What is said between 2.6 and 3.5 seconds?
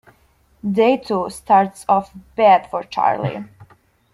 for Charlie.